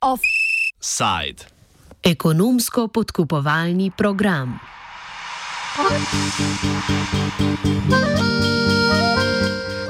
Offside. 0.00 1.44
Ekonomsko 2.02 2.88
podkupovalni 2.88 3.90
program. 3.90 4.58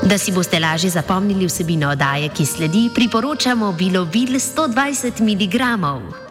Da 0.02 0.18
si 0.18 0.32
boste 0.32 0.60
lažje 0.60 0.90
zapomnili 0.90 1.46
vsebino 1.46 1.90
oddaje, 1.90 2.28
ki 2.28 2.46
sledi, 2.46 2.90
priporočamo 2.94 3.72
bilo 3.72 4.04
bil 4.04 4.36
120 4.36 5.20
mg. 5.20 6.27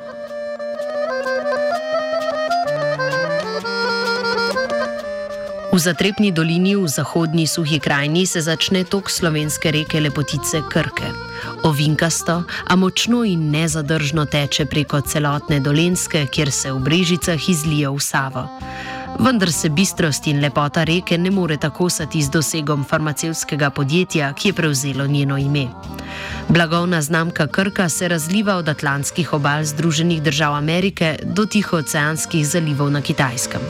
V 5.78 5.80
zatrepni 5.80 6.32
dolini 6.34 6.74
v 6.74 6.88
zahodnji 6.90 7.48
suhi 7.48 7.78
krajini 7.80 8.26
se 8.26 8.42
začne 8.42 8.82
tok 8.84 9.14
slovenske 9.14 9.70
reke 9.72 10.02
Lepotice 10.02 10.66
Krke. 10.66 11.06
Ovinkasto, 11.70 12.44
a 12.68 12.76
močno 12.76 13.22
in 13.22 13.52
nezadržno 13.54 14.26
teče 14.26 14.66
preko 14.66 15.02
celotne 15.06 15.60
dolenske, 15.60 16.26
kjer 16.34 16.50
se 16.52 16.72
v 16.74 16.82
brežicah 16.82 17.38
izlije 17.50 17.94
v 17.94 18.00
Savo. 18.02 18.50
Vendar 19.22 19.54
se 19.54 19.70
bistrost 19.70 20.26
in 20.28 20.42
lepota 20.42 20.82
reke 20.84 21.18
ne 21.18 21.30
more 21.30 21.58
tako 21.62 21.90
sati 21.90 22.22
z 22.26 22.34
dosegom 22.34 22.82
farmacevskega 22.82 23.70
podjetja, 23.70 24.34
ki 24.34 24.50
je 24.50 24.54
prevzelo 24.54 25.06
njeno 25.08 25.38
ime. 25.38 25.68
Blagovna 26.50 27.02
znamka 27.02 27.48
Krka 27.48 27.90
se 27.90 28.08
razliva 28.08 28.56
od 28.56 28.70
atlantskih 28.70 29.34
obal 29.34 29.64
Združenih 29.64 30.24
držav 30.24 30.58
Amerike 30.58 31.20
do 31.24 31.46
tihooceanskih 31.46 32.48
zalivov 32.48 32.90
na 32.90 33.02
Kitajskem. 33.02 33.62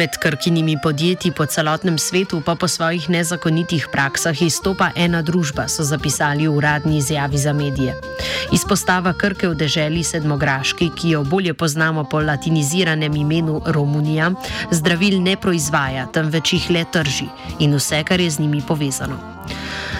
Med 0.00 0.16
krkinimi 0.16 0.78
podjetji 0.82 1.28
po 1.36 1.44
celotnem 1.46 1.98
svetu 1.98 2.38
pa 2.40 2.54
po 2.54 2.68
svojih 2.68 3.10
nezakonitih 3.10 3.88
praksah 3.92 4.42
izstopa 4.42 4.86
ena 4.96 5.20
družba, 5.22 5.66
so 5.68 5.84
zapisali 5.84 6.46
v 6.48 6.54
uradni 6.56 6.96
izjavi 6.96 7.38
za 7.38 7.52
medije. 7.52 7.92
Izpostava 8.52 9.12
Krke 9.12 9.50
v 9.50 9.58
deželi 9.60 10.00
Sedmograški, 10.00 10.88
ki 10.96 11.10
jo 11.10 11.20
bolje 11.24 11.52
poznamo 11.54 12.04
po 12.08 12.20
latiniziranem 12.24 13.16
imenu 13.16 13.60
Romunija, 13.66 14.30
zdravil 14.70 15.20
ne 15.20 15.36
proizvaja, 15.36 16.06
temveč 16.06 16.54
jih 16.56 16.70
le 16.70 16.84
trži 16.92 17.28
in 17.58 17.76
vse, 17.76 18.00
kar 18.04 18.24
je 18.24 18.30
z 18.30 18.40
njimi 18.40 18.62
povezano. 18.64 19.20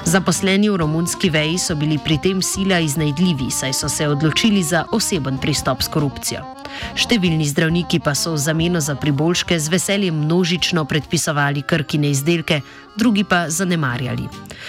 Zaposleni 0.08 0.70
v 0.70 0.80
romunski 0.80 1.28
veji 1.28 1.58
so 1.58 1.76
bili 1.76 2.00
pri 2.00 2.16
tem 2.22 2.40
sila 2.42 2.80
iznajdljivi, 2.80 3.50
saj 3.52 3.76
so 3.76 3.88
se 3.88 4.08
odločili 4.08 4.62
za 4.62 4.86
oseben 4.96 5.36
pristop 5.38 5.82
s 5.82 5.92
korupcijo. 5.92 6.59
Številni 6.94 7.46
zdravniki 7.48 8.00
pa 8.04 8.14
so 8.14 8.34
v 8.34 8.40
zameno 8.42 8.80
za 8.80 8.94
priboljške 8.98 9.58
z 9.58 9.72
veseljem 9.72 10.24
množično 10.24 10.84
predpisovali 10.84 11.62
krkine 11.62 12.10
izdelke, 12.10 12.60
drugi 12.96 13.24
pa 13.24 13.48
zanemarjali. 13.50 14.28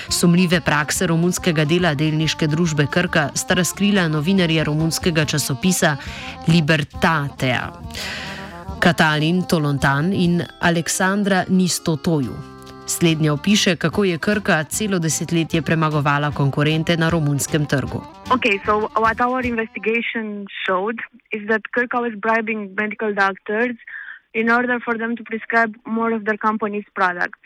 Sumljive 0.09 0.61
prakse 0.61 1.07
romunskega 1.07 1.65
dela 1.65 1.93
delniške 1.95 2.47
družbe 2.47 2.87
Krka 2.91 3.29
sta 3.35 3.57
razkrila 3.59 4.07
novinarja 4.07 4.63
romunskega 4.69 5.25
časopisa 5.25 5.97
Libertatea, 6.47 7.65
Katalin 8.79 9.43
Tolontan 9.43 10.13
in 10.13 10.41
Aleksandra 10.59 11.45
Nistotoju. 11.49 12.60
Slednja 12.91 13.33
opiše, 13.33 13.75
kako 13.75 14.03
je 14.03 14.17
Krka 14.17 14.63
celo 14.63 14.99
desetletje 14.99 15.61
premagovala 15.61 16.31
konkurente 16.31 16.97
na 16.97 17.09
romunskem 17.09 17.65
trgu. 17.65 17.99
Okay, 18.35 18.59
so 18.65 18.73
what 19.03 19.21
our 19.21 19.45
investigation 19.45 20.45
showed 20.65 20.97
is 21.31 21.47
that 21.47 21.61
Kirka 21.73 22.01
was 22.05 22.13
bribing 22.25 22.61
medical 22.81 23.13
doctors 23.13 23.75
in 24.33 24.49
order 24.57 24.79
for 24.85 24.97
them 24.97 25.15
to 25.15 25.23
prescribe 25.23 25.73
more 25.85 26.11
of 26.17 26.25
their 26.25 26.37
company's 26.37 26.87
products. 26.93 27.39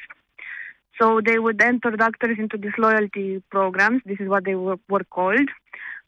So 1.00 1.22
they 1.28 1.38
would 1.40 1.62
enter 1.62 1.91
doctors 1.91 2.38
into 2.40 2.58
these 2.58 2.78
loyalty 2.78 3.44
programs. 3.52 4.02
This 4.06 4.20
is 4.20 4.30
what 4.30 4.46
they 4.46 4.56
were, 4.56 4.80
were 4.90 5.03
called. 5.03 5.50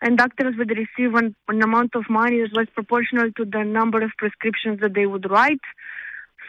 And 0.02 0.18
doctors 0.18 0.56
would 0.58 0.72
receive 0.72 1.16
an, 1.16 1.36
an 1.48 1.62
amount 1.62 1.96
of 1.96 2.10
money 2.10 2.42
that 2.42 2.54
was 2.54 2.68
proportional 2.74 3.32
to 3.38 3.46
the 3.46 3.64
number 3.64 4.02
of 4.02 4.12
prescriptions 4.18 4.80
that 4.82 4.94
they 4.94 5.06
would 5.06 5.30
write 5.30 5.66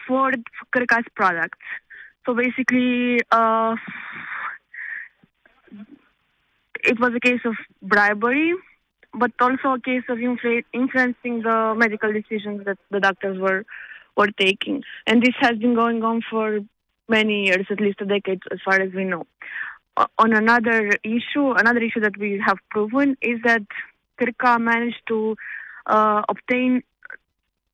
for 0.07 0.31
Kirka's 0.73 1.09
products. 1.15 1.67
So 2.25 2.33
basically, 2.33 3.19
uh, 3.31 3.75
it 6.83 6.99
was 6.99 7.11
a 7.15 7.19
case 7.19 7.41
of 7.45 7.55
bribery, 7.81 8.53
but 9.13 9.31
also 9.39 9.73
a 9.73 9.79
case 9.79 10.03
of 10.09 10.17
influ- 10.17 10.63
influencing 10.73 11.41
the 11.41 11.73
medical 11.77 12.11
decisions 12.11 12.65
that 12.65 12.77
the 12.91 12.99
doctors 12.99 13.39
were 13.39 13.65
were 14.15 14.31
taking. 14.37 14.83
And 15.07 15.21
this 15.21 15.35
has 15.39 15.57
been 15.57 15.75
going 15.75 16.03
on 16.03 16.21
for 16.29 16.59
many 17.07 17.45
years, 17.45 17.65
at 17.69 17.79
least 17.79 18.01
a 18.01 18.05
decade, 18.05 18.41
as 18.51 18.59
far 18.63 18.79
as 18.81 18.91
we 18.93 19.05
know. 19.05 19.25
Uh, 19.95 20.07
on 20.17 20.33
another 20.33 20.91
issue, 21.03 21.51
another 21.51 21.79
issue 21.79 22.01
that 22.01 22.17
we 22.17 22.41
have 22.45 22.57
proven 22.69 23.17
is 23.21 23.39
that 23.43 23.63
Kirka 24.19 24.59
managed 24.59 25.01
to 25.07 25.35
uh, 25.85 26.21
obtain 26.27 26.83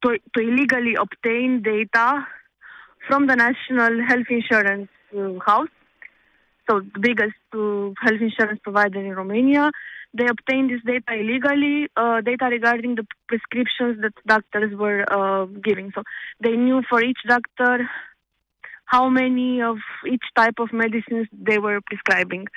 to, 0.04 0.20
to 0.36 0.40
illegally 0.40 0.96
obtain 0.96 1.62
data 1.64 2.28
from 3.08 3.28
the 3.28 3.36
National 3.36 4.04
Health 4.06 4.28
Insurance 4.30 4.90
uh, 5.18 5.40
House, 5.46 5.70
so 6.70 6.80
the 6.80 7.00
biggest 7.00 7.36
uh, 7.54 7.94
health 8.02 8.22
insurance 8.22 8.60
provider 8.64 9.00
in 9.00 9.14
Romania. 9.14 9.72
They 10.14 10.28
obtained 10.28 10.70
this 10.72 10.82
data 10.86 11.20
illegally, 11.20 11.90
uh, 11.96 12.22
data 12.22 12.46
regarding 12.50 12.96
the 12.96 13.06
prescriptions 13.28 14.02
that 14.02 14.14
doctors 14.26 14.74
were 14.76 15.04
uh, 15.12 15.46
giving. 15.46 15.92
So 15.94 16.04
they 16.42 16.52
knew 16.52 16.82
for 16.90 17.04
each 17.04 17.20
doctor 17.28 17.90
how 18.86 19.10
many 19.10 19.62
of 19.62 19.78
each 20.10 20.24
type 20.36 20.56
of 20.60 20.72
medicines 20.72 21.28
they 21.34 21.58
were 21.58 21.82
prescribing. 21.82 22.48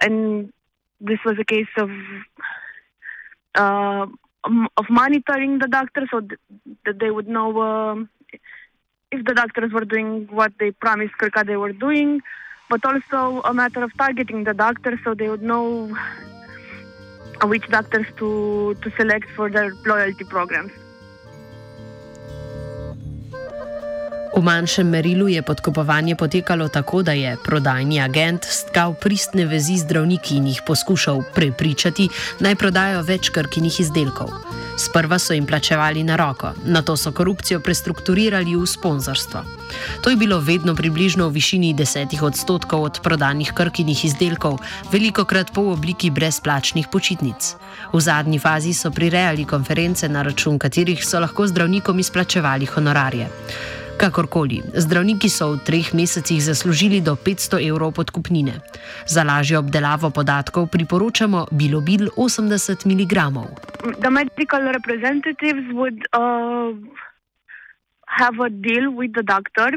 And 0.00 0.52
this 1.00 1.18
was 1.24 1.36
a 1.38 1.44
case 1.44 1.72
of 1.76 1.90
uh, 3.54 4.06
of 4.44 4.86
monitoring 4.90 5.58
the 5.58 5.68
doctor 5.68 6.06
so 6.10 6.20
th- 6.20 6.40
that 6.86 6.98
they 6.98 7.10
would 7.10 7.28
know 7.28 7.60
um, 7.60 8.08
if 9.12 9.24
the 9.24 9.34
doctors 9.34 9.70
were 9.72 9.84
doing 9.84 10.26
what 10.32 10.52
they 10.58 10.70
promised 10.72 11.14
Kirka 11.20 11.46
they 11.46 11.56
were 11.56 11.72
doing, 11.72 12.20
but 12.70 12.84
also 12.84 13.42
a 13.44 13.52
matter 13.52 13.82
of 13.84 13.92
targeting 13.96 14.44
the 14.44 14.54
doctors 14.54 14.98
so 15.04 15.14
they 15.14 15.28
would 15.28 15.42
know 15.42 15.94
which 17.44 17.68
doctors 17.68 18.06
to, 18.16 18.74
to 18.82 18.90
select 18.96 19.28
for 19.36 19.50
their 19.50 19.72
loyalty 19.84 20.24
programs. 20.24 20.72
V 24.32 24.40
manjšem 24.40 24.88
merilu 24.88 25.28
je 25.28 25.42
podkupovanje 25.44 26.16
potekalo 26.16 26.68
tako, 26.68 27.02
da 27.02 27.12
je 27.12 27.36
prodajni 27.44 28.00
agent 28.00 28.48
stkal 28.48 28.94
pristne 28.96 29.44
vezi 29.44 29.76
z 29.76 29.84
zdravniki 29.84 30.40
in 30.40 30.46
jih 30.48 30.62
poskušal 30.66 31.20
prepričati, 31.36 32.08
naj 32.40 32.56
prodajo 32.56 33.02
več 33.04 33.28
krkinih 33.28 33.80
izdelkov. 33.84 34.32
Sprva 34.76 35.18
so 35.18 35.32
jim 35.32 35.46
plačevali 35.46 36.04
na 36.04 36.16
roko, 36.16 36.52
na 36.64 36.82
to 36.82 36.96
so 36.96 37.12
korupcijo 37.12 37.60
prestrukturirali 37.60 38.56
v 38.56 38.66
sponzorstvo. 38.66 39.44
To 40.00 40.10
je 40.10 40.16
bilo 40.16 40.40
vedno 40.40 40.74
približno 40.74 41.28
v 41.28 41.32
višini 41.32 41.74
10 41.74 42.22
odstotkov 42.22 42.82
od 42.82 43.00
prodanih 43.02 43.52
krkinih 43.52 44.04
izdelkov, 44.04 44.58
veliko 44.92 45.24
krat 45.24 45.52
po 45.52 45.72
obliki 45.72 46.10
brezplačnih 46.10 46.88
počitnic. 46.92 47.56
V 47.92 48.00
zadnji 48.00 48.38
fazi 48.38 48.72
so 48.74 48.90
prirejali 48.90 49.44
konference, 49.44 50.08
na 50.08 50.22
račun 50.22 50.58
katerih 50.58 51.04
so 51.04 51.20
lahko 51.20 51.46
zdravnikom 51.46 51.98
izplačevali 51.98 52.66
honorarje. 52.66 53.28
Kakorkoli, 53.96 54.62
zdravniki 54.74 55.28
so 55.28 55.52
v 55.52 55.60
treh 55.62 55.92
mesecih 55.94 56.40
zaslužili 56.42 57.00
do 57.00 57.14
500 57.14 57.60
evrov 57.68 57.92
podkupnine. 57.92 58.58
Za 59.06 59.22
lažjo 59.22 59.60
obdelavo 59.60 60.10
podatkov 60.10 60.66
priporočamo 60.66 61.46
bilobil 61.52 62.08
80 62.16 62.86
mg. 62.88 63.14
The 63.82 64.10
medical 64.12 64.60
representatives 64.60 65.72
would 65.72 66.06
uh, 66.12 66.72
have 68.06 68.38
a 68.38 68.48
deal 68.48 68.92
with 68.92 69.12
the 69.12 69.24
doctor. 69.24 69.70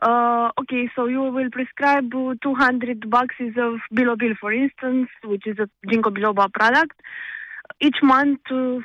Uh, 0.00 0.52
okay, 0.60 0.88
so 0.94 1.06
you 1.06 1.22
will 1.22 1.50
prescribe 1.50 2.12
200 2.12 3.10
boxes 3.10 3.54
of 3.58 3.80
Bilobil, 3.92 4.36
for 4.40 4.52
instance, 4.52 5.08
which 5.24 5.44
is 5.44 5.58
a 5.58 5.68
ginkgo 5.88 6.16
biloba 6.16 6.52
product, 6.52 7.00
each 7.80 7.96
month 8.00 8.38
uh, 8.52 8.78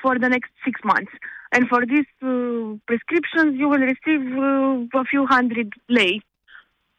for 0.00 0.18
the 0.18 0.30
next 0.30 0.52
six 0.64 0.80
months. 0.82 1.12
And 1.52 1.68
for 1.68 1.84
these 1.84 2.06
uh, 2.22 2.78
prescriptions, 2.86 3.58
you 3.58 3.68
will 3.68 3.80
receive 3.80 4.24
uh, 4.38 5.00
a 5.00 5.04
few 5.04 5.26
hundred 5.26 5.74
lei. 5.90 6.20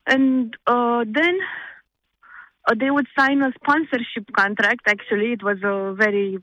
And 0.05 0.55
then 0.67 1.39
they 2.75 2.91
would 2.91 3.07
sign 3.17 3.41
a 3.41 3.51
sponsorship 3.61 4.31
contract. 4.33 4.81
Actually, 4.87 5.33
it 5.33 5.43
was 5.43 5.57
a 5.63 5.93
very 5.93 6.39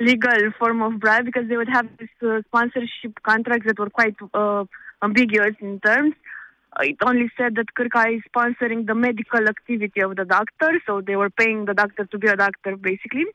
legal 0.00 0.50
form 0.58 0.82
of 0.82 1.00
bribe 1.00 1.24
because 1.24 1.48
they 1.48 1.56
would 1.56 1.68
have 1.68 1.86
these 1.98 2.08
uh, 2.22 2.40
sponsorship 2.46 3.22
contracts 3.22 3.66
that 3.66 3.78
were 3.78 3.90
quite 3.90 4.16
uh, 4.32 4.64
ambiguous 5.02 5.54
in 5.60 5.80
terms. 5.80 6.14
it 6.80 6.96
only 7.04 7.28
said 7.36 7.56
that 7.56 7.74
Kirka 7.74 8.16
is 8.16 8.22
sponsoring 8.32 8.86
the 8.86 8.94
medical 8.94 9.48
activity 9.48 10.00
of 10.00 10.16
the 10.16 10.24
doctor, 10.24 10.80
so 10.86 11.00
they 11.00 11.16
were 11.16 11.30
paying 11.30 11.64
the 11.64 11.74
doctor 11.74 12.04
to 12.04 12.18
be 12.18 12.28
a 12.28 12.36
doctor, 12.36 12.76
basically. 12.76 13.26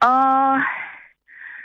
Uh, 0.00 0.58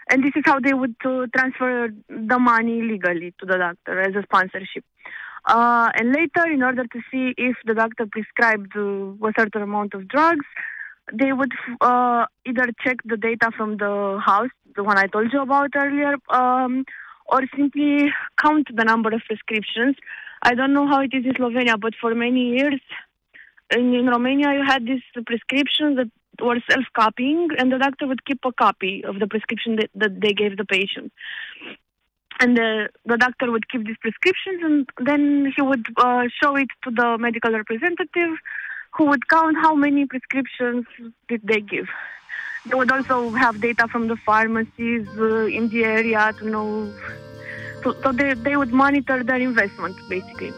and 0.10 0.24
this 0.24 0.34
is 0.36 0.44
how 0.46 0.60
they 0.60 0.74
would 0.74 0.96
uh, 1.06 1.26
transfer 1.36 1.90
the 2.10 2.40
money 2.40 2.82
legally 2.82 3.34
to 3.40 3.46
the 3.46 3.58
doctor 3.58 4.00
as 4.00 4.16
a 4.16 4.24
sponsorship. 4.24 4.86
Uh, 5.48 5.90
and 5.96 6.14
later, 6.14 6.46
in 6.52 6.62
order 6.62 6.84
to 6.84 7.00
see 7.10 7.34
if 7.38 7.56
the 7.66 7.74
doctor 7.74 8.06
prescribed 8.06 8.76
a 8.76 9.32
certain 9.38 9.62
amount 9.62 9.94
of 9.94 10.08
drugs, 10.08 10.46
they 11.14 11.32
would 11.32 11.54
uh, 11.80 12.26
either 12.46 12.68
check 12.84 12.98
the 13.06 13.16
data 13.16 13.50
from 13.56 13.78
the 13.78 14.20
house, 14.24 14.50
the 14.76 14.84
one 14.84 14.98
I 14.98 15.08
told 15.08 15.32
you 15.32 15.42
about 15.42 15.70
earlier, 15.76 16.16
um, 16.30 16.84
or 17.28 17.42
simply 17.56 18.12
count 18.42 18.68
the 18.76 18.84
number 18.84 19.10
of 19.14 19.22
prescriptions. 19.26 19.96
I 20.44 20.54
don't 20.54 20.74
know 20.74 20.86
how 20.86 21.02
it 21.02 21.14
is 21.14 21.26
in 21.26 21.34
Slovenia, 21.34 21.80
but 21.80 21.94
for 22.00 22.14
many 22.14 22.58
years 22.58 22.82
in, 23.72 23.94
in 23.94 24.08
Romania, 24.08 24.54
you 24.54 24.64
had 24.66 24.86
these 24.86 25.02
prescriptions 25.26 25.98
that 25.98 26.12
were 26.42 26.60
self 26.70 26.86
copying, 26.94 27.50
and 27.58 27.72
the 27.72 27.78
doctor 27.78 28.08
would 28.08 28.26
keep 28.26 28.40
a 28.46 28.52
copy 28.52 29.04
of 29.04 29.20
the 29.20 29.28
prescription 29.28 29.78
that, 29.78 29.90
that 29.96 30.22
they 30.22 30.34
gave 30.34 30.58
the 30.58 30.66
patient. 30.66 31.12
And 32.40 32.56
the, 32.56 32.90
the 33.06 33.18
doctor 33.18 33.52
would 33.52 33.70
keep 33.70 33.86
these 33.86 33.98
prescriptions, 34.00 34.62
and 34.64 34.88
then 35.04 35.52
he 35.56 35.62
would 35.62 35.86
uh, 35.98 36.26
show 36.42 36.56
it 36.56 36.68
to 36.84 36.92
the 36.92 37.18
medical 37.18 37.52
representative, 37.52 38.38
who 38.94 39.06
would 39.06 39.28
count 39.28 39.58
how 39.58 39.74
many 39.74 40.06
prescriptions 40.06 40.86
did 41.28 41.42
they 41.44 41.62
give. 41.62 41.88
They 42.68 42.76
would 42.76 42.92
also 42.92 43.32
have 43.32 43.60
data 43.62 43.88
from 43.88 44.08
the 44.08 44.18
pharmacies 44.18 45.08
uh, 45.18 45.46
in 45.46 45.70
the 45.70 45.86
area 45.86 46.34
to 46.40 46.50
know. 46.50 46.94
So, 47.84 47.96
so 48.04 48.12
they, 48.12 48.34
they 48.34 48.56
would 48.56 48.74
monitor 48.74 49.24
their 49.24 49.38
investment, 49.38 49.96
basically. 50.10 50.54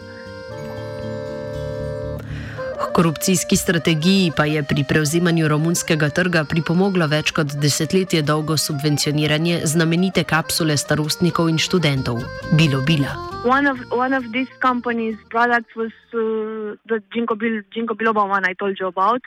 Korupcijski 2.80 3.56
strategiji 3.56 4.32
pa 4.38 4.46
je 4.46 4.64
pri 4.64 4.84
prevzemanju 4.90 5.48
romunskega 5.48 6.10
trga 6.10 6.44
pripomoglo 6.44 7.08
več 7.08 7.32
kot 7.36 7.54
desetletje 7.64 8.22
dolgo 8.22 8.58
subvencioniranje 8.58 9.60
znamenite 9.72 10.24
kapsule 10.24 10.78
starostnikov 10.78 11.50
in 11.50 11.58
študentov 11.58 12.24
Bilo 12.60 12.82
Bila. 12.88 13.16
One 13.44 13.72
of, 13.72 13.78
one 13.92 14.16
of 14.18 14.24
these 14.32 14.52
companies' 14.60 15.20
products 15.30 15.76
was 15.76 15.92
uh, 16.14 16.76
the 16.88 17.04
Ginkgo, 17.12 17.36
Bil- 17.40 17.64
biloba 18.00 18.28
one 18.28 18.46
I 18.46 18.54
told 18.54 18.80
you 18.80 18.88
about. 18.88 19.22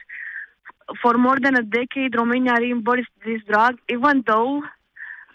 For 1.03 1.17
more 1.19 1.39
than 1.41 1.57
a 1.57 1.63
decade, 1.63 2.17
Romania 2.17 2.57
reimbursed 2.59 3.13
this 3.25 3.41
drug, 3.49 3.77
even 3.89 4.25
though 4.27 4.63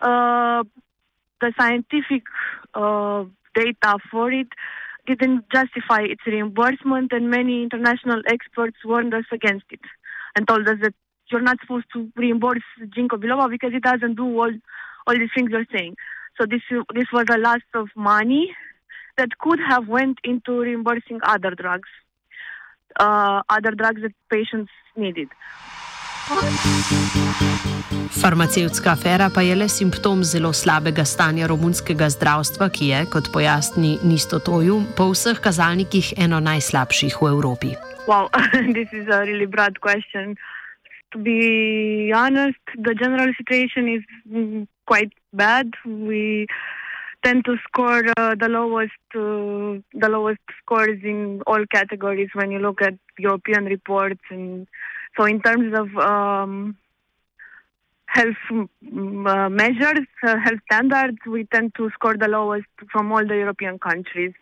uh, 0.01 0.63
the 1.41 1.53
scientific 1.57 2.23
uh, 2.73 3.25
data 3.55 3.97
for 4.11 4.31
it 4.31 4.49
didn't 5.07 5.45
justify 5.51 6.01
its 6.01 6.21
reimbursement, 6.25 7.11
and 7.13 7.29
many 7.29 7.63
international 7.63 8.21
experts 8.27 8.77
warned 8.83 9.13
us 9.13 9.25
against 9.31 9.65
it 9.71 9.79
and 10.35 10.47
told 10.47 10.67
us 10.67 10.77
that 10.81 10.93
you're 11.31 11.41
not 11.41 11.57
supposed 11.61 11.87
to 11.93 12.09
reimburse 12.15 12.63
ginkgo 12.95 13.17
biloba 13.21 13.49
because 13.49 13.71
it 13.73 13.83
doesn't 13.83 14.15
do 14.15 14.25
all, 14.25 14.51
all 15.07 15.13
the 15.13 15.29
things 15.35 15.49
you're 15.51 15.65
saying. 15.75 15.95
So 16.39 16.45
this 16.45 16.61
this 16.93 17.07
was 17.11 17.25
a 17.31 17.37
loss 17.37 17.65
of 17.73 17.87
money 17.95 18.53
that 19.17 19.37
could 19.39 19.59
have 19.67 19.87
went 19.87 20.19
into 20.23 20.59
reimbursing 20.59 21.19
other 21.23 21.51
drugs, 21.51 21.89
uh, 22.99 23.41
other 23.49 23.71
drugs 23.71 24.01
that 24.03 24.13
patients 24.29 24.71
needed. 24.95 25.29
Farmacevtska 28.21 28.91
afera 28.91 29.29
pa 29.35 29.41
je 29.41 29.55
le 29.55 29.67
simptom 29.69 30.23
zelo 30.23 30.51
slabega 30.53 31.05
stanja 31.05 31.47
romunskega 31.47 32.09
zdravstva, 32.11 32.67
ki 32.69 32.87
je, 32.91 32.99
kot 33.13 33.29
pojasni 33.31 33.95
Nistotoju, 34.03 34.81
po 34.97 35.07
vseh 35.13 35.39
kazalnikih 35.39 36.13
eno 36.19 36.39
najslabših 36.43 37.15
v 37.21 37.29
Evropi. 37.31 37.71
Wow, 38.11 38.27
this 38.75 38.91
is 38.91 39.07
a 39.07 39.23
really 39.23 39.47
broad 39.47 39.79
question. 39.79 40.35
To 41.15 41.17
be 41.17 42.11
honest, 42.11 42.59
the 42.75 42.93
general 42.93 43.31
situation 43.39 43.87
is 43.87 44.03
mm, 44.27 44.67
quite 44.85 45.15
bad. 45.31 45.71
We 45.85 46.47
tend 47.27 47.43
to 47.43 47.57
score 47.67 48.03
uh, 48.17 48.35
the 48.39 48.47
lowest, 48.47 49.05
uh, 49.13 49.81
the 50.03 50.09
lowest 50.09 50.39
scores 50.61 50.99
in 51.03 51.41
all 51.45 51.65
categories 51.77 52.29
when 52.33 52.51
you 52.51 52.59
look 52.59 52.81
at 52.81 52.93
European 53.17 53.65
reports 53.65 54.21
and 54.29 54.67
So, 55.17 55.25
in 55.25 55.41
terms 55.41 55.73
of 55.81 55.87
um, 55.97 56.77
health 58.05 58.43
uh, 58.51 59.49
measures, 59.49 60.07
uh, 60.23 60.37
health 60.45 60.61
standards, 60.71 61.17
we 61.25 61.45
tend 61.45 61.73
to 61.75 61.89
score 61.95 62.15
the 62.15 62.27
lowest 62.27 62.67
from 62.91 63.11
all 63.11 63.25
the 63.25 63.37
European 63.45 63.79
countries. 63.79 64.33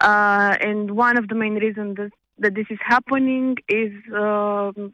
Uh, 0.00 0.56
and 0.60 0.90
one 0.90 1.16
of 1.16 1.28
the 1.28 1.34
main 1.34 1.54
reasons 1.54 1.96
that, 1.96 2.10
that 2.38 2.54
this 2.54 2.66
is 2.70 2.78
happening 2.94 3.56
is 3.68 3.92
um, 4.14 4.92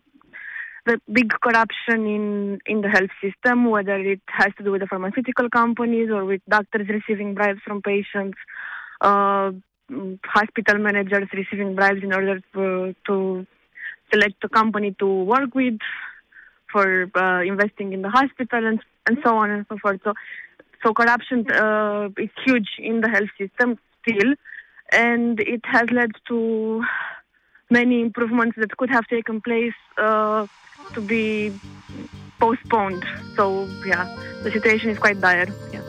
the 0.86 1.00
big 1.12 1.30
corruption 1.42 2.06
in, 2.06 2.58
in 2.66 2.80
the 2.80 2.88
health 2.88 3.10
system, 3.22 3.68
whether 3.68 3.96
it 3.96 4.20
has 4.28 4.52
to 4.56 4.64
do 4.64 4.70
with 4.72 4.80
the 4.80 4.86
pharmaceutical 4.86 5.50
companies 5.50 6.10
or 6.10 6.24
with 6.24 6.40
doctors 6.48 6.88
receiving 6.88 7.34
bribes 7.34 7.60
from 7.66 7.82
patients, 7.82 8.38
uh, 9.00 9.50
hospital 10.24 10.78
managers 10.78 11.28
receiving 11.32 11.74
bribes 11.74 12.02
in 12.02 12.12
order 12.12 12.40
to, 12.54 13.46
select 14.12 14.36
a 14.44 14.48
company 14.48 14.94
to 15.00 15.24
work 15.24 15.52
with 15.52 15.78
for 16.70 17.10
uh, 17.16 17.42
investing 17.42 17.92
in 17.92 18.02
the 18.02 18.08
hospital 18.08 18.64
and 18.64 18.80
and 19.08 19.18
so 19.24 19.36
on 19.36 19.50
and 19.50 19.66
so 19.68 19.76
forth. 19.78 20.00
So, 20.04 20.14
so 20.84 20.92
corruption 20.92 21.50
uh, 21.50 22.08
is 22.18 22.30
huge 22.44 22.68
in 22.78 23.00
the 23.00 23.08
health 23.08 23.30
system 23.38 23.78
still, 24.02 24.34
and 24.92 25.40
it 25.40 25.62
has 25.64 25.90
led 25.90 26.12
to 26.28 26.84
many 27.70 28.00
improvements 28.00 28.56
that 28.56 28.76
could 28.76 28.90
have 28.90 29.06
taken 29.08 29.40
place 29.40 29.74
uh, 29.98 30.46
to 30.94 31.00
be 31.00 31.52
postponed. 32.38 33.04
So, 33.36 33.66
yeah, 33.86 34.06
the 34.42 34.50
situation 34.50 34.90
is 34.90 34.98
quite 34.98 35.20
dire. 35.20 35.48
Yeah. 35.72 35.86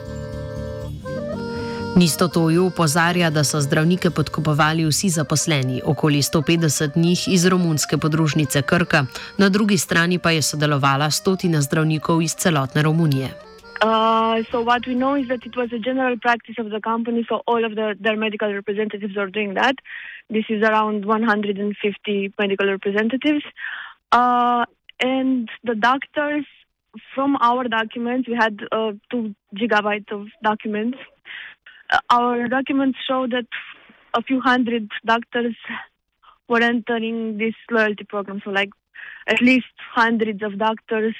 Nistotoju 1.97 2.65
upozarja, 2.65 3.29
da 3.29 3.44
so 3.44 3.62
zdravnike 3.62 4.09
podkupovali 4.09 4.85
vsi 4.85 5.09
zaposleni, 5.09 5.81
okoli 5.85 6.21
150 6.21 6.97
njih 6.97 7.27
iz 7.27 7.45
romunske 7.45 7.97
podružnice 7.97 8.62
Krka, 8.62 9.06
na 9.38 9.50
drugi 9.50 9.77
strani 9.77 10.19
pa 10.19 10.31
je 10.31 10.41
sodelovala 10.41 11.12
stotina 11.12 11.62
zdravnikov 11.62 12.21
iz 12.21 12.35
celotne 12.35 12.83
Romunije. 12.83 13.30
Uh, 13.81 14.44
so 14.51 14.62
what 14.62 14.88
we 14.88 14.94
know 14.94 15.15
is 15.21 15.27
that 15.27 15.45
it 15.45 15.56
was 15.56 15.69
a 15.71 15.80
general 15.80 16.18
practice 16.18 16.56
of 16.59 16.69
the 16.69 16.81
company, 16.81 17.25
so 17.30 17.41
all 17.45 17.65
of 17.65 17.75
the, 17.75 17.95
their 18.00 18.18
medical 18.18 18.53
representatives 18.53 19.18
are 19.18 19.30
doing 19.30 19.53
that. 19.53 19.75
This 20.29 20.45
is 20.50 20.62
around 20.62 21.06
150 21.06 22.33
medical 22.38 22.68
representatives. 22.68 23.44
Uh, 24.12 24.65
and 25.00 25.50
the 25.63 25.75
doctors, 25.75 26.45
from 27.13 27.38
our 27.39 27.66
documents, 27.66 28.28
we 28.28 28.35
had 28.35 28.59
uh, 28.71 28.94
two 29.11 29.35
gigabytes 29.56 30.11
of 30.11 30.28
documents 30.44 30.97
our 32.09 32.47
documents 32.47 32.97
show 33.07 33.28
that 33.28 33.47
a 34.13 34.21
few 34.21 34.42
hundred 34.42 34.90
doctors 35.06 35.56
were 36.47 36.61
entering 36.61 37.37
this 37.37 37.54
loyalty 37.69 38.04
program. 38.04 38.42
So, 38.44 38.52
like, 38.52 38.69
at 39.28 39.42
least 39.42 39.66
hundreds 39.94 40.42
of 40.44 40.57
doctors 40.57 41.16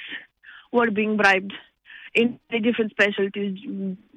were 0.72 0.90
being 0.90 1.16
bribed 1.16 1.52
in 2.14 2.38
different 2.50 2.90
specialties, 2.90 3.58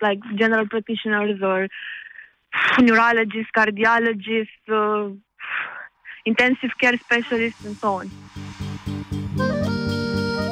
like 0.01 0.19
general 0.37 0.67
practitioners 0.67 1.39
or 1.41 1.67
neurologists, 2.81 3.51
cardiologists, 3.51 4.67
uh, 4.69 5.15
intensive 6.25 6.71
care 6.79 6.97
specialists, 6.97 7.65
and 7.65 7.77
so 7.77 7.93
on. 8.01 8.11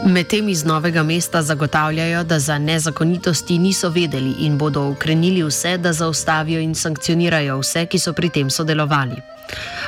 Medtem 0.09 0.49
iz 0.49 0.63
novega 0.65 1.03
mesta 1.03 1.41
zagotavljajo, 1.41 2.23
da 2.23 2.39
za 2.39 2.57
nezakonitosti 2.57 3.57
niso 3.57 3.89
vedeli 3.89 4.33
in 4.39 4.57
bodo 4.57 4.87
ukrenili 4.89 5.43
vse, 5.43 5.77
da 5.77 5.93
zaustavijo 5.93 6.59
in 6.59 6.75
sankcionirajo 6.75 7.59
vse, 7.59 7.85
ki 7.85 7.99
so 7.99 8.13
pri 8.13 8.29
tem 8.29 8.49
sodelovali. 8.49 9.21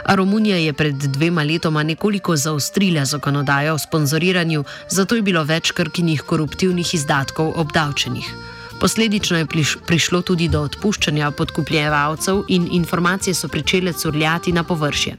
A 0.05 0.15
Romunija 0.15 0.57
je 0.57 0.73
pred 0.73 0.95
dvema 0.95 1.43
letoma 1.43 1.83
nekoliko 1.83 2.35
zaostrila 2.35 3.05
zakonodajo 3.05 3.73
o 3.73 3.77
sponzoriranju, 3.77 4.63
zato 4.87 5.15
je 5.15 5.21
bilo 5.21 5.43
več 5.43 5.71
krkinih 5.71 6.21
koruptivnih 6.21 6.93
izdatkov 6.93 7.53
obdavčenih. 7.55 8.33
Posledično 8.81 9.37
je 9.37 9.45
prišlo 9.87 10.21
tudi 10.25 10.47
do 10.49 10.59
odpuščanja 10.65 11.27
podkupljevalcev 11.37 12.39
in 12.55 12.63
informacije 12.79 13.33
so 13.37 13.47
začele 13.47 13.93
curljati 13.93 14.51
na 14.51 14.63
površje. 14.63 15.13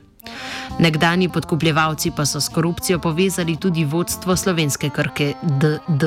Nekdani 0.80 1.28
podkupljevalci 1.34 2.10
pa 2.16 2.26
so 2.26 2.40
s 2.40 2.48
korupcijo 2.54 2.98
povezali 2.98 3.54
tudi 3.62 3.84
vodstvo 3.84 4.36
slovenske 4.36 4.90
krke 4.96 5.34
DD. 5.60 6.02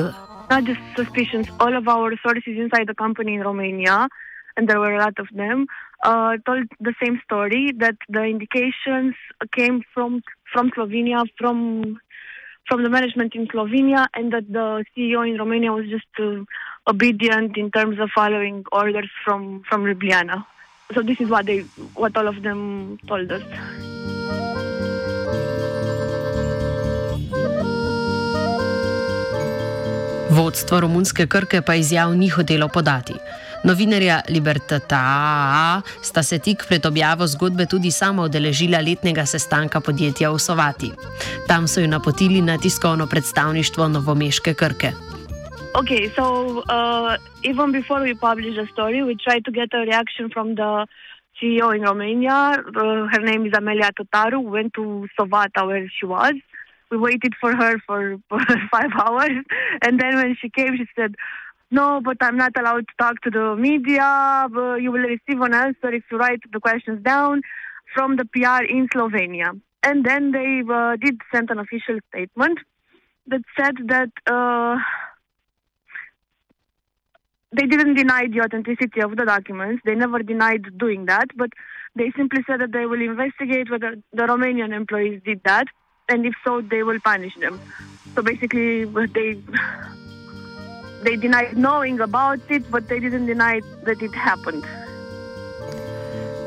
Not 0.50 0.68
just 0.68 0.84
suspicions, 0.96 1.48
all 1.58 1.74
of 1.80 1.88
our 1.88 2.12
sources 2.24 2.54
inside 2.64 2.86
the 2.92 2.98
company 3.04 3.32
in 3.34 3.42
Romania, 3.42 4.08
and 4.56 4.68
there 4.68 4.80
were 4.80 4.94
a 4.98 5.04
lot 5.06 5.18
of 5.18 5.28
them, 5.40 5.66
uh, 6.04 6.36
told 6.44 6.68
the 6.88 6.94
same 7.02 7.16
story 7.24 7.72
that 7.82 7.96
the 8.08 8.24
indications 8.34 9.14
came 9.56 9.80
from 9.94 10.20
from 10.52 10.70
Slovenia, 10.76 11.24
from 11.40 11.56
from 12.68 12.82
the 12.84 12.90
management 12.90 13.34
in 13.34 13.46
Slovenia, 13.46 14.06
and 14.14 14.32
that 14.32 14.46
the 14.52 14.84
CEO 14.92 15.20
in 15.30 15.38
Romania 15.38 15.72
was 15.72 15.86
just 15.96 16.12
uh, 16.20 16.44
obedient 16.86 17.56
in 17.56 17.70
terms 17.70 17.98
of 17.98 18.10
following 18.14 18.64
orders 18.72 19.10
from 19.24 19.62
from 19.68 19.84
Ljubljana. 19.84 20.44
so 20.94 21.02
this 21.02 21.20
is 21.20 21.28
what 21.28 21.46
they, 21.46 21.64
what 21.94 22.16
all 22.16 22.28
of 22.28 22.42
them 22.42 22.98
told 23.06 23.32
us. 23.32 23.42
Vodstvo 30.30 30.80
romunske 30.80 31.26
krke 31.26 31.62
pa 31.62 31.74
izjav 31.74 32.16
ni 32.16 32.28
hotelo 32.28 32.68
podati. 32.68 33.14
Novinarja 33.64 34.20
Libertata 34.28 35.82
sta 36.02 36.22
se 36.22 36.38
tik 36.38 36.64
pred 36.68 36.86
objavo 36.86 37.26
zgodbe 37.26 37.66
tudi 37.66 37.90
sama 37.90 38.22
udeležila 38.22 38.80
letnega 38.80 39.26
sestanka 39.26 39.80
podjetja 39.80 40.30
v 40.30 40.38
Sovati. 40.38 40.92
Tam 41.48 41.68
so 41.68 41.80
jo 41.80 41.86
napotili 41.86 42.40
na 42.40 42.58
tiskovno 42.58 43.06
predstavništvo 43.06 43.88
Novomeške 43.88 44.54
krke. 44.54 44.92
Okay, 45.76 46.08
so 46.14 46.60
uh, 46.70 47.18
even 47.44 47.70
before 47.70 48.00
we 48.00 48.14
published 48.14 48.56
the 48.56 48.66
story, 48.72 49.02
we 49.02 49.14
tried 49.14 49.44
to 49.44 49.52
get 49.52 49.68
a 49.74 49.80
reaction 49.80 50.30
from 50.30 50.54
the 50.54 50.86
CEO 51.36 51.76
in 51.76 51.82
Romania. 51.82 52.32
Uh, 52.74 53.06
her 53.12 53.20
name 53.20 53.44
is 53.44 53.52
Amelia 53.54 53.90
Totaru. 53.92 54.42
We 54.42 54.50
went 54.52 54.72
to 54.72 55.06
Sovata 55.20 55.66
where 55.66 55.86
she 56.00 56.06
was. 56.06 56.32
We 56.90 56.96
waited 56.96 57.34
for 57.38 57.54
her 57.54 57.78
for, 57.86 58.16
for 58.30 58.40
five 58.70 58.90
hours. 58.98 59.44
And 59.82 60.00
then 60.00 60.16
when 60.16 60.34
she 60.40 60.48
came, 60.48 60.78
she 60.78 60.86
said, 60.96 61.14
No, 61.70 62.00
but 62.02 62.16
I'm 62.22 62.38
not 62.38 62.52
allowed 62.58 62.86
to 62.88 62.94
talk 62.98 63.20
to 63.24 63.30
the 63.30 63.54
media. 63.54 64.48
But 64.50 64.76
you 64.76 64.90
will 64.90 65.00
receive 65.04 65.42
an 65.42 65.52
answer 65.52 65.92
if 65.92 66.04
you 66.10 66.16
write 66.16 66.40
the 66.50 66.58
questions 66.58 67.02
down 67.02 67.42
from 67.94 68.16
the 68.16 68.24
PR 68.24 68.64
in 68.64 68.88
Slovenia. 68.88 69.60
And 69.82 70.06
then 70.06 70.30
they 70.30 70.62
uh, 70.72 70.96
did 70.96 71.20
send 71.34 71.50
an 71.50 71.58
official 71.58 71.98
statement 72.08 72.60
that 73.26 73.42
said 73.58 73.74
that 73.88 74.10
uh, 74.26 74.78
they 77.56 77.66
didn't 77.66 77.94
deny 77.94 78.26
the 78.28 78.40
authenticity 78.42 79.00
of 79.00 79.16
the 79.16 79.24
documents. 79.24 79.82
They 79.84 79.94
never 79.94 80.22
denied 80.22 80.78
doing 80.78 81.06
that, 81.06 81.28
but 81.36 81.50
they 81.94 82.12
simply 82.16 82.42
said 82.46 82.60
that 82.60 82.72
they 82.72 82.86
will 82.86 83.00
investigate 83.00 83.70
whether 83.70 83.96
the 84.12 84.22
Romanian 84.22 84.74
employees 84.74 85.22
did 85.24 85.42
that, 85.44 85.66
and 86.08 86.26
if 86.26 86.34
so, 86.44 86.60
they 86.60 86.82
will 86.82 87.00
punish 87.00 87.34
them. 87.36 87.60
So 88.14 88.22
basically, 88.22 88.84
they 88.84 89.38
they 91.02 91.16
denied 91.16 91.56
knowing 91.56 92.00
about 92.00 92.40
it, 92.50 92.70
but 92.70 92.88
they 92.88 93.00
didn't 93.00 93.26
deny 93.26 93.60
that 93.84 94.02
it 94.02 94.14
happened. 94.14 94.64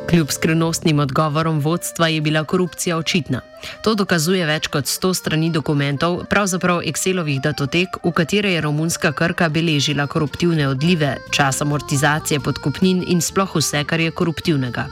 Kljub 0.09 0.27
skrivnostnim 0.29 0.99
odgovorom 0.99 1.59
vodstva 1.59 2.07
je 2.07 2.21
bila 2.21 2.43
korupcija 2.43 2.97
očitna. 2.97 3.41
To 3.83 3.93
dokazuje 3.95 4.45
več 4.45 4.67
kot 4.67 4.89
100 4.89 5.13
strani 5.13 5.49
dokumentov, 5.53 6.23
pravzaprav 6.29 6.81
Excelovih 6.91 7.41
datotek, 7.43 7.99
v 8.03 8.11
katere 8.17 8.55
je 8.55 8.61
romunska 8.65 9.11
krka 9.11 9.49
beležila 9.49 10.07
koruptivne 10.07 10.67
odlive, 10.67 11.17
čas 11.31 11.61
amortizacije 11.61 12.39
podkupnin 12.39 13.03
in 13.07 13.21
sploh 13.21 13.55
vse, 13.55 13.83
kar 13.85 13.99
je 13.99 14.11
koruptivnega. 14.11 14.87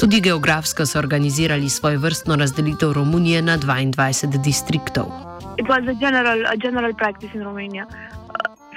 Tudi 0.00 0.20
geografsko 0.20 0.86
so 0.86 0.98
organizirali 0.98 1.70
svojo 1.70 2.00
vrstno 2.00 2.36
razdelitev 2.36 2.92
Romunije 2.92 3.42
na 3.42 3.58
22 3.58 4.42
distriktov. 4.42 5.12
It 5.58 5.66
was 5.66 5.86
a 5.86 5.94
general, 6.00 6.46
a 6.46 6.56
general 6.56 6.94
practice 6.94 7.30
in 7.34 7.42
Romania. 7.42 7.86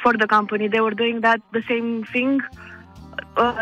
for 0.03 0.17
the 0.17 0.27
company. 0.27 0.67
They 0.67 0.81
were 0.81 0.97
doing 1.03 1.21
that 1.21 1.41
the 1.53 1.63
same 1.69 2.03
thing. 2.13 2.41
Uh, 2.41 2.70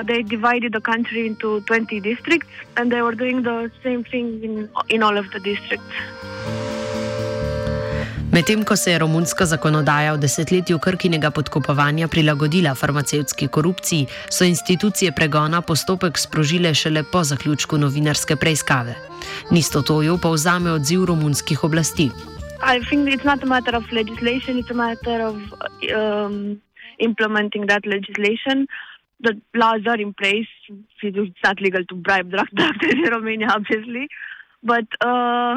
they 0.05 0.23
divided 0.23 0.73
the 0.73 0.81
country 0.81 1.27
into 1.27 1.61
20 1.61 1.99
districts, 1.99 2.49
and 2.77 2.91
they 2.91 3.01
were 3.01 3.15
doing 3.15 3.43
the 3.43 3.71
same 3.83 4.03
thing 4.03 4.43
in, 4.43 4.69
in 4.89 5.03
all 5.03 5.17
of 5.17 5.29
the 5.31 5.39
districts. 5.39 5.95
Medtem 8.31 8.63
ko 8.63 8.75
se 8.75 8.91
je 8.91 8.99
romunska 8.99 9.45
zakonodaja 9.45 10.13
v 10.13 10.21
desetletju 10.21 10.77
krkinega 10.79 11.31
podkupovanja 11.31 12.07
prilagodila 12.07 12.75
farmacevtski 12.75 13.47
korupciji, 13.47 14.05
so 14.29 14.45
institucije 14.45 15.11
pregona 15.11 15.61
postopek 15.61 16.17
sprožile 16.17 16.73
šele 16.73 17.03
po 17.03 17.23
zaključku 17.23 17.77
novinarske 17.77 18.35
preiskave. 18.35 18.95
Nisto 19.51 19.81
tojo 19.81 20.17
pa 20.21 20.29
vzame 20.29 20.71
odziv 20.71 21.05
romunskih 21.05 21.63
oblasti. 21.63 22.09
I 22.61 22.79
think 22.89 23.09
it's 23.09 23.25
not 23.25 23.43
a 23.43 23.45
matter 23.45 23.75
of 23.75 23.91
legislation, 23.91 24.57
it's 24.57 24.71
a 24.71 24.77
matter 24.77 25.21
of 25.21 25.35
um, 25.89 26.61
implementing 26.99 27.65
that 27.67 27.85
legislation. 27.85 28.67
The 29.21 29.39
laws 29.53 29.81
are 29.87 29.99
in 29.99 30.13
place. 30.13 30.47
It's 31.03 31.43
not 31.43 31.61
legal 31.61 31.83
to 31.85 31.95
bribe 31.95 32.31
drug 32.31 32.47
doctors 32.55 32.93
in 32.93 33.11
Romania, 33.11 33.47
obviously, 33.51 34.07
but 34.63 34.87
uh, 35.01 35.55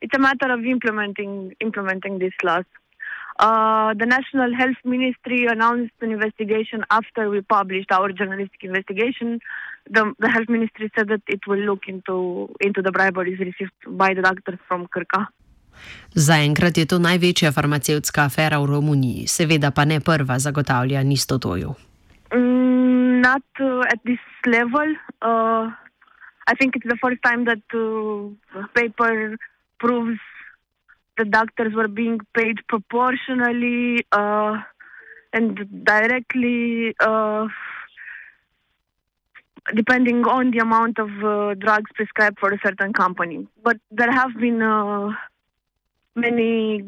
it's 0.00 0.14
a 0.14 0.18
matter 0.18 0.52
of 0.52 0.64
implementing 0.64 1.54
implementing 1.60 2.18
these 2.18 2.38
laws. 2.42 2.64
Uh, 3.38 3.94
the 3.94 4.06
National 4.06 4.52
Health 4.52 4.80
Ministry 4.84 5.46
announced 5.46 5.94
an 6.00 6.10
investigation 6.10 6.84
after 6.90 7.30
we 7.30 7.40
published 7.40 7.92
our 7.92 8.10
journalistic 8.10 8.64
investigation. 8.64 9.38
The, 9.88 10.12
the 10.18 10.28
Health 10.28 10.48
Ministry 10.48 10.90
said 10.96 11.08
that 11.08 11.22
it 11.28 11.46
will 11.46 11.60
look 11.60 11.86
into 11.86 12.48
into 12.60 12.82
the 12.82 12.90
briberies 12.90 13.38
received 13.38 13.78
by 13.86 14.14
the 14.14 14.22
doctors 14.22 14.58
from 14.66 14.88
Kirka. 14.88 15.28
Zaenkrat 16.14 16.74
je 16.74 16.86
to 16.90 16.98
največja 16.98 17.52
farmacevtska 17.54 18.26
afera 18.26 18.58
v 18.58 18.66
Romuniji, 18.66 19.28
seveda 19.30 19.70
pa 19.70 19.84
ne 19.86 20.00
prva, 20.02 20.38
zagotavlja 20.42 21.02
Nistotoju. 21.06 21.74
Mm, 22.34 22.77
not 23.20 23.42
uh, 23.60 23.80
at 23.80 24.00
this 24.04 24.18
level. 24.46 24.94
Uh, 25.20 25.70
I 26.50 26.54
think 26.58 26.76
it's 26.76 26.86
the 26.88 26.96
first 27.02 27.22
time 27.22 27.44
that 27.44 27.62
uh, 27.74 28.66
paper 28.74 29.36
proves 29.78 30.18
the 31.18 31.24
doctors 31.24 31.74
were 31.74 31.88
being 31.88 32.20
paid 32.34 32.58
proportionally 32.68 34.06
uh, 34.12 34.56
and 35.32 35.84
directly, 35.84 36.94
uh, 37.00 37.48
depending 39.74 40.24
on 40.24 40.52
the 40.52 40.58
amount 40.58 40.98
of 40.98 41.10
uh, 41.22 41.54
drugs 41.54 41.90
prescribed 41.94 42.38
for 42.38 42.52
a 42.52 42.58
certain 42.64 42.92
company. 42.92 43.46
But 43.62 43.78
there 43.90 44.10
have 44.10 44.34
been 44.38 44.58
many, 46.14 46.84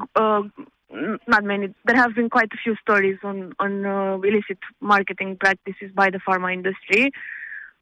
not 1.27 1.45
many, 1.45 1.75
there 1.85 1.97
have 1.97 2.15
been 2.15 2.31
quite 2.31 2.53
a 2.53 2.57
few 2.57 2.77
stories 2.77 3.19
on, 3.23 3.53
on 3.59 3.87
uh, 3.87 4.19
illicit 4.19 4.59
marketing 4.81 5.37
practices 5.37 5.91
by 5.95 6.11
the 6.11 6.19
pharma 6.19 6.53
industry. 6.53 7.11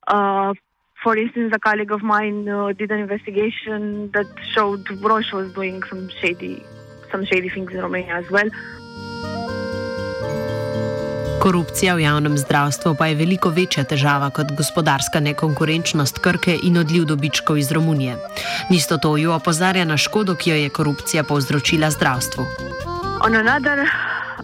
Uh, 0.06 0.54
for 1.02 1.16
instance, 1.16 1.52
a 1.54 1.58
colleague 1.58 1.92
of 1.92 2.02
mine 2.02 2.48
uh, 2.48 2.72
did 2.72 2.90
an 2.90 3.00
investigation 3.00 4.10
that 4.12 4.26
showed 4.52 4.88
Roche 5.00 5.32
was 5.32 5.52
doing 5.52 5.82
some 5.84 6.08
shady, 6.20 6.62
some 7.10 7.24
shady 7.24 7.48
things 7.48 7.72
in 7.72 7.80
Romania 7.80 8.16
as 8.16 8.30
well. 8.30 8.48
Korupcija 11.38 11.94
v 11.94 12.02
javnem 12.02 12.34
zdravstvu 12.38 12.94
pa 12.98 13.06
je 13.06 13.14
veliko 13.14 13.52
večja 13.54 13.84
težava 13.86 14.30
kot 14.34 14.50
gospodarska 14.58 15.20
nekonkurenčnost 15.22 16.18
Krke 16.18 16.56
in 16.62 16.76
odliv 16.82 17.04
dobičkov 17.06 17.58
iz 17.58 17.70
Romunije. 17.72 18.16
Nisto 18.70 18.98
to 18.98 19.16
jo 19.16 19.36
opozarja 19.36 19.84
na 19.84 19.96
škodo, 19.96 20.34
ki 20.34 20.50
jo 20.50 20.56
je 20.56 20.68
korupcija 20.68 21.22
povzročila 21.22 21.90
zdravstvu. 21.94 22.46
On 23.20 23.34
another 23.34 23.84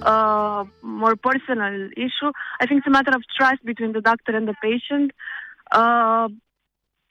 uh, 0.03 0.65
more 0.83 1.17
personal 1.17 1.91
issue, 1.97 2.33
I 2.61 2.67
think 2.67 2.79
it's 2.79 2.87
a 2.87 2.91
matter 2.91 3.13
of 3.15 3.23
trust 3.39 3.65
between 3.65 3.93
the 3.93 4.01
doctor 4.01 4.37
and 4.37 4.49
the 4.49 4.55
patient. 4.61 5.13
Uh, 5.71 6.29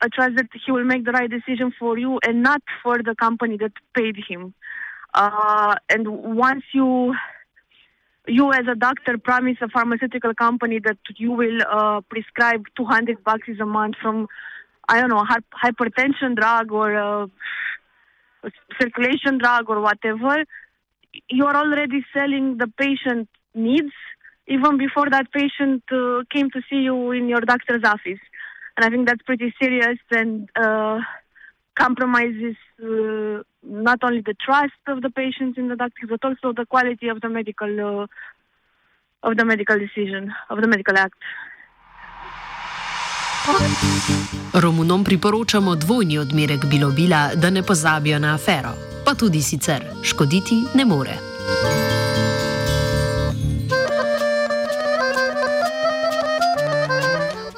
a 0.02 0.08
trust 0.10 0.36
that 0.36 0.48
he 0.64 0.72
will 0.72 0.84
make 0.84 1.04
the 1.04 1.12
right 1.12 1.30
decision 1.30 1.72
for 1.78 1.96
you 1.98 2.18
and 2.26 2.42
not 2.42 2.60
for 2.82 2.98
the 2.98 3.14
company 3.14 3.56
that 3.58 3.72
paid 3.94 4.16
him. 4.28 4.52
Uh, 5.14 5.76
and 5.88 6.06
once 6.36 6.64
you 6.72 7.14
you 8.26 8.52
as 8.52 8.66
a 8.70 8.74
doctor 8.74 9.18
promise 9.18 9.56
a 9.60 9.68
pharmaceutical 9.68 10.34
company 10.34 10.80
that 10.82 10.98
you 11.16 11.30
will 11.32 11.58
uh, 11.70 12.00
prescribe 12.08 12.64
200 12.76 13.22
boxes 13.22 13.60
a 13.60 13.66
month 13.66 13.96
from, 14.00 14.28
I 14.88 15.00
don't 15.00 15.10
know, 15.10 15.24
hypertension 15.62 16.34
drug 16.34 16.72
or 16.72 16.96
uh, 16.96 17.26
circulation 18.80 19.38
drug 19.38 19.68
or 19.68 19.80
whatever, 19.80 20.44
you 21.28 21.46
are 21.46 21.56
already 21.56 22.04
selling 22.12 22.58
the 22.58 22.68
patient 22.78 23.28
needs 23.54 23.92
even 24.46 24.76
before 24.76 25.08
that 25.10 25.32
patient 25.32 25.82
uh, 25.90 26.22
came 26.30 26.50
to 26.50 26.60
see 26.68 26.80
you 26.88 27.12
in 27.12 27.28
your 27.28 27.40
doctor's 27.40 27.82
office. 27.84 28.20
And 28.76 28.84
I 28.84 28.90
think 28.90 29.06
that's 29.06 29.22
pretty 29.22 29.54
serious 29.60 29.98
and 30.10 30.48
uh, 30.56 30.98
compromises 31.74 32.56
uh, 32.82 33.42
not 33.62 33.98
only 34.02 34.20
the 34.20 34.34
trust 34.44 34.82
of 34.86 35.00
the 35.02 35.10
patients 35.10 35.56
in 35.58 35.68
the 35.68 35.76
doctors, 35.76 36.08
but 36.10 36.24
also 36.24 36.52
the 36.52 36.66
quality 36.66 37.08
of 37.08 37.20
the 37.20 37.28
medical 37.28 38.02
uh, 38.02 38.06
of 39.22 39.36
the 39.38 39.44
medical 39.44 39.78
decision 39.78 40.32
of 40.50 40.60
the 40.60 40.68
medical 40.68 40.96
act. 40.98 41.16
Romunom 44.54 45.04
priporočamo 45.04 45.74
dvojni 45.76 46.18
odmerek 46.18 46.64
bilobila, 46.70 47.34
da 47.34 47.50
ne 47.50 47.62
pozabijo 47.62 48.18
na 48.18 48.34
afero, 48.34 48.72
tudi 49.14 49.42
sicer 49.42 49.84
škoditi 50.02 50.64
ne 50.74 50.84
more. 50.84 51.18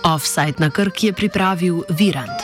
Offside 0.05 0.55
na 0.59 0.71
Krki 0.71 1.07
je 1.07 1.13
pripravil 1.13 1.83
Virant. 1.89 2.41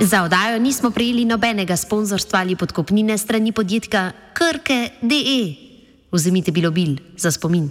Za 0.00 0.22
oddajo 0.22 0.58
nismo 0.58 0.90
prejeli 0.90 1.24
nobenega 1.24 1.76
sponzorstva 1.76 2.38
ali 2.40 2.56
podkopnine 2.56 3.18
strani 3.18 3.52
podjetja 3.52 4.12
Krke.de. 4.32 5.54
Vzemite 6.12 6.52
bilobil 6.52 6.96
za 7.16 7.30
spomin. 7.30 7.70